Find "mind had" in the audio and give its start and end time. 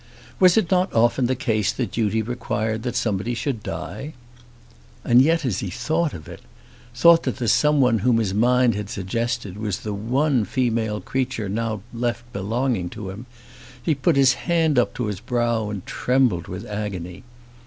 8.33-8.89